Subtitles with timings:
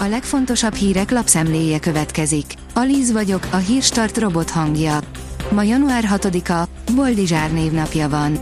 [0.00, 2.54] A legfontosabb hírek lapszemléje következik.
[2.74, 4.98] Alíz vagyok, a hírstart robot hangja.
[5.50, 8.38] Ma január 6-a, Boldizsár névnapja van.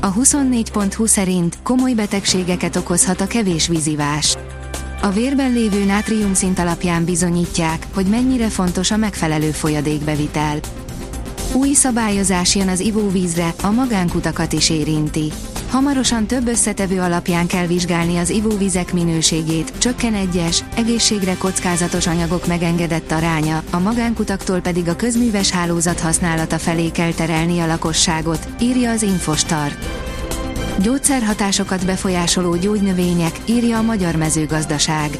[0.00, 4.36] A 24.20 szerint komoly betegségeket okozhat a kevés vízivás.
[5.02, 10.58] A vérben lévő nátriumszint alapján bizonyítják, hogy mennyire fontos a megfelelő folyadékbevitel.
[11.52, 15.32] Új szabályozás jön az ivóvízre, a magánkutakat is érinti.
[15.76, 23.12] Hamarosan több összetevő alapján kell vizsgálni az ivóvizek minőségét, csökken egyes, egészségre kockázatos anyagok megengedett
[23.12, 29.02] aránya, a magánkutaktól pedig a közműves hálózat használata felé kell terelni a lakosságot, írja az
[29.02, 29.72] Infostar.
[30.82, 35.18] Gyógyszerhatásokat befolyásoló gyógynövények, írja a Magyar Mezőgazdaság.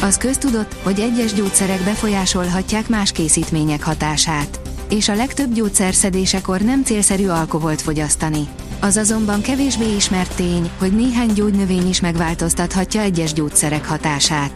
[0.00, 4.60] Az köztudott, hogy egyes gyógyszerek befolyásolhatják más készítmények hatását.
[4.90, 8.48] És a legtöbb gyógyszerszedésekor nem célszerű alkoholt fogyasztani.
[8.84, 14.52] Az azonban kevésbé ismert tény, hogy néhány gyógynövény is megváltoztathatja egyes gyógyszerek hatását.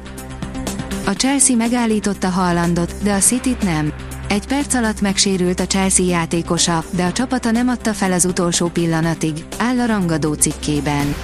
[1.06, 3.92] A Chelsea megállította Haalandot, de a City-t nem.
[4.28, 8.68] Egy perc alatt megsérült a Chelsea játékosa, de a csapata nem adta fel az utolsó
[8.68, 11.14] pillanatig, áll a rangadó cikkében.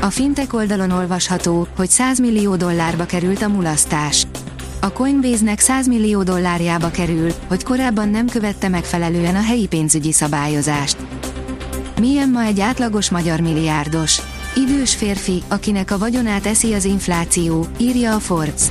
[0.00, 4.26] A fintek oldalon olvasható, hogy 100 millió dollárba került a mulasztás.
[4.80, 10.96] A Coinbase-nek 100 millió dollárjába kerül, hogy korábban nem követte megfelelően a helyi pénzügyi szabályozást.
[12.00, 14.20] Milyen ma egy átlagos magyar milliárdos?
[14.56, 18.62] Idős férfi, akinek a vagyonát eszi az infláció, írja a Forbes.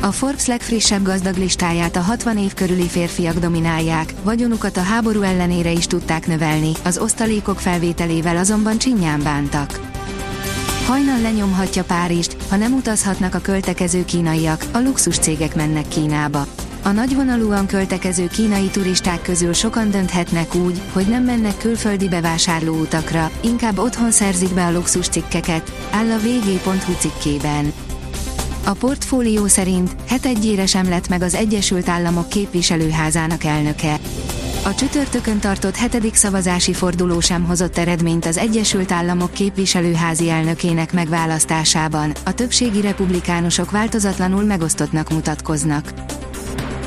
[0.00, 5.70] A Forbes legfrissebb gazdag listáját a 60 év körüli férfiak dominálják, vagyonukat a háború ellenére
[5.70, 9.80] is tudták növelni, az osztalékok felvételével azonban csinyán bántak.
[10.86, 16.46] Hajnal lenyomhatja Párizst, ha nem utazhatnak a költekező kínaiak, a luxus cégek mennek Kínába.
[16.86, 23.78] A nagyvonalúan költekező kínai turisták közül sokan dönthetnek úgy, hogy nem mennek külföldi bevásárlóutakra, inkább
[23.78, 27.72] otthon szerzik be a luxus cikkeket, áll a vg.hu cikkében.
[28.64, 33.98] A portfólió szerint egyére sem lett meg az Egyesült Államok képviselőházának elnöke.
[34.64, 42.12] A csütörtökön tartott hetedik szavazási forduló sem hozott eredményt az Egyesült Államok képviselőházi elnökének megválasztásában,
[42.24, 45.92] a többségi republikánusok változatlanul megosztottnak mutatkoznak.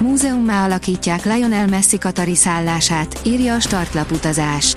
[0.01, 4.75] Múzeummá alakítják Lionel Messi katari szállását, írja a startlap utazás.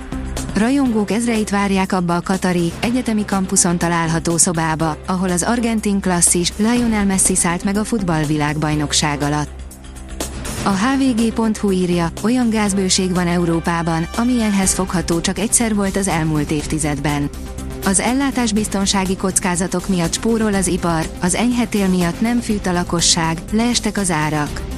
[0.53, 7.05] Rajongók ezreit várják abba a Katari, egyetemi kampuszon található szobába, ahol az argentin klasszis Lionel
[7.05, 9.49] Messi szállt meg a futballvilágbajnokság alatt.
[10.63, 17.29] A hvg.hu írja, olyan gázbőség van Európában, amilyenhez fogható csak egyszer volt az elmúlt évtizedben.
[17.85, 23.97] Az ellátásbiztonsági kockázatok miatt spórol az ipar, az enyhetél miatt nem fűt a lakosság, leestek
[23.97, 24.72] az árak.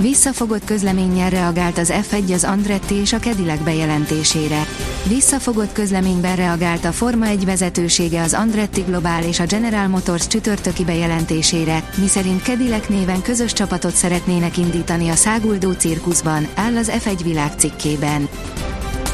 [0.00, 4.66] Visszafogott közleménnyel reagált az F1 az Andretti és a Cadillac bejelentésére.
[5.08, 10.84] Visszafogott közleményben reagált a Forma 1 vezetősége az Andretti Global és a General Motors csütörtöki
[10.84, 17.52] bejelentésére, miszerint Cadillac néven közös csapatot szeretnének indítani a száguldó cirkuszban, áll az F1 világ
[17.58, 18.28] cikkében.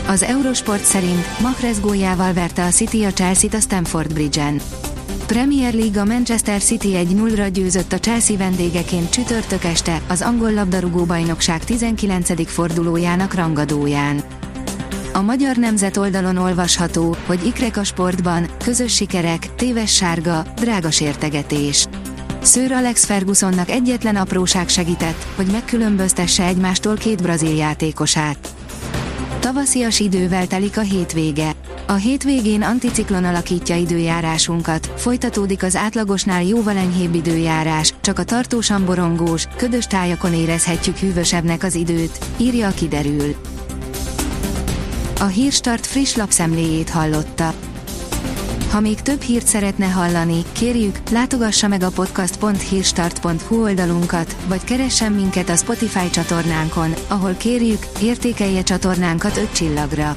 [0.06, 4.81] Az Eurosport szerint Mahrez góljával verte a City a Chelsea-t a Stamford Bridge-en.
[5.26, 11.04] Premier League a Manchester City 1-0-ra győzött a Chelsea vendégeként csütörtök este, az angol labdarúgó
[11.04, 12.50] bajnokság 19.
[12.50, 14.22] fordulójának rangadóján.
[15.12, 21.86] A Magyar Nemzet oldalon olvasható, hogy ikrek a sportban, közös sikerek, téves sárga, drága sértegetés.
[22.42, 28.54] Sir Alex Fergusonnak egyetlen apróság segített, hogy megkülönböztesse egymástól két brazil játékosát.
[29.40, 31.52] Tavaszias idővel telik a hétvége.
[31.86, 39.46] A hétvégén anticiklon alakítja időjárásunkat, folytatódik az átlagosnál jóval enyhébb időjárás, csak a tartósan borongós,
[39.56, 43.34] ködös tájakon érezhetjük hűvösebbnek az időt, írja a kiderül.
[45.20, 47.54] A Hírstart friss lapszemléjét hallotta.
[48.70, 55.48] Ha még több hírt szeretne hallani, kérjük, látogassa meg a podcast.hírstart.hu oldalunkat, vagy keressen minket
[55.48, 60.16] a Spotify csatornánkon, ahol kérjük, értékelje csatornánkat 5 csillagra.